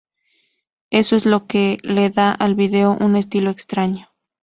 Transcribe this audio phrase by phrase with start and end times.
[0.89, 4.09] Eso es lo que le da al video un estilo extraño"".